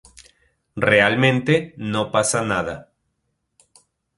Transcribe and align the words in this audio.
Realmente, 0.89 1.75
no 1.77 2.01
pasa 2.13 2.41
nada. 2.51 2.75